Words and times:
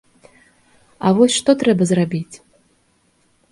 А 1.09 1.11
вось 1.19 1.37
што 1.39 1.55
трэба 1.61 1.83
зрабіць? 1.93 2.35